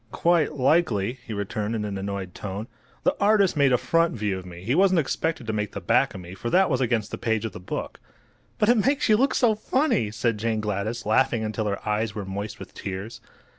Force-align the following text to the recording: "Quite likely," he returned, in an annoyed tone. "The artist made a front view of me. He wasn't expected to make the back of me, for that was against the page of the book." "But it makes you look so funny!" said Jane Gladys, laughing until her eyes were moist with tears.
"Quite 0.11 0.53
likely," 0.55 1.19
he 1.27 1.31
returned, 1.31 1.75
in 1.75 1.85
an 1.85 1.95
annoyed 1.95 2.33
tone. 2.33 2.65
"The 3.03 3.15
artist 3.19 3.55
made 3.55 3.71
a 3.71 3.77
front 3.77 4.15
view 4.15 4.39
of 4.39 4.47
me. 4.47 4.63
He 4.63 4.73
wasn't 4.73 4.99
expected 4.99 5.45
to 5.45 5.53
make 5.53 5.73
the 5.73 5.79
back 5.79 6.15
of 6.15 6.21
me, 6.21 6.33
for 6.33 6.49
that 6.49 6.71
was 6.71 6.81
against 6.81 7.11
the 7.11 7.19
page 7.19 7.45
of 7.45 7.51
the 7.51 7.59
book." 7.59 7.99
"But 8.57 8.67
it 8.69 8.83
makes 8.83 9.09
you 9.09 9.15
look 9.15 9.35
so 9.35 9.53
funny!" 9.53 10.09
said 10.09 10.39
Jane 10.39 10.59
Gladys, 10.59 11.05
laughing 11.05 11.43
until 11.43 11.67
her 11.67 11.87
eyes 11.87 12.15
were 12.15 12.25
moist 12.25 12.57
with 12.57 12.73
tears. 12.73 13.21